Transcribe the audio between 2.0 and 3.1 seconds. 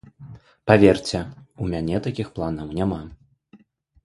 такіх планаў няма.